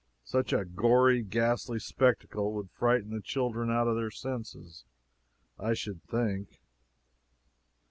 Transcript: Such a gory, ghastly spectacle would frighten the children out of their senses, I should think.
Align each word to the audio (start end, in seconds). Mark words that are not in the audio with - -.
Such 0.23 0.51
a 0.51 0.65
gory, 0.65 1.21
ghastly 1.21 1.77
spectacle 1.77 2.53
would 2.53 2.71
frighten 2.71 3.11
the 3.11 3.21
children 3.21 3.69
out 3.69 3.87
of 3.87 3.95
their 3.95 4.09
senses, 4.09 4.83
I 5.59 5.75
should 5.75 6.01
think. 6.05 6.57